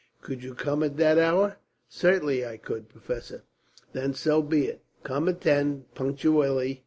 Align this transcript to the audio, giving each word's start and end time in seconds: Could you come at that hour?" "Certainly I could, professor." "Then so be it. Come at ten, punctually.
Could 0.23 0.41
you 0.43 0.55
come 0.55 0.81
at 0.81 0.97
that 0.97 1.19
hour?" 1.19 1.57
"Certainly 1.87 2.43
I 2.43 2.57
could, 2.57 2.89
professor." 2.89 3.43
"Then 3.93 4.15
so 4.15 4.41
be 4.41 4.65
it. 4.65 4.81
Come 5.03 5.29
at 5.29 5.41
ten, 5.41 5.85
punctually. 5.93 6.79